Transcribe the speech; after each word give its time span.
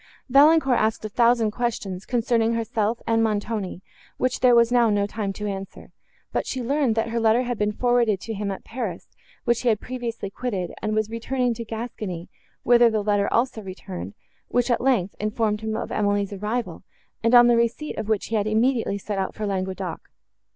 Valancourt 0.29 0.79
asked 0.79 1.05
a 1.05 1.09
thousand 1.09 1.51
questions, 1.51 2.07
concerning 2.07 2.53
herself 2.55 3.03
and 3.05 3.23
Montoni, 3.23 3.83
which 4.17 4.39
there 4.39 4.55
was 4.55 4.71
now 4.71 4.89
no 4.89 5.05
time 5.05 5.31
to 5.33 5.45
answer; 5.45 5.91
but 6.33 6.47
she 6.47 6.59
learned, 6.63 6.95
that 6.95 7.09
her 7.09 7.19
letter 7.19 7.43
had 7.43 7.59
been 7.59 7.71
forwarded 7.71 8.19
to 8.21 8.33
him, 8.33 8.49
at 8.49 8.63
Paris, 8.63 9.05
which 9.45 9.61
he 9.61 9.69
had 9.69 9.79
previously 9.79 10.31
quitted, 10.31 10.73
and 10.81 10.95
was 10.95 11.11
returning 11.11 11.53
to 11.53 11.63
Gascony, 11.63 12.29
whither 12.63 12.89
the 12.89 13.03
letter 13.03 13.31
also 13.31 13.61
returned, 13.61 14.15
which, 14.47 14.71
at 14.71 14.81
length, 14.81 15.13
informed 15.19 15.61
him 15.61 15.77
of 15.77 15.91
Emily's 15.91 16.33
arrival, 16.33 16.81
and 17.23 17.35
on 17.35 17.45
the 17.45 17.55
receipt 17.55 17.95
of 17.99 18.09
which 18.09 18.25
he 18.29 18.35
had 18.35 18.47
immediately 18.47 18.97
set 18.97 19.19
out 19.19 19.35
for 19.35 19.45
Languedoc. 19.45 20.09